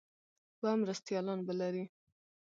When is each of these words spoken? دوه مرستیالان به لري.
دوه 0.59 0.71
مرستیالان 0.81 1.39
به 1.47 1.53
لري. 1.59 1.85